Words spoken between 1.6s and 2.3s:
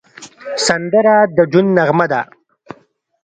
نغمه ده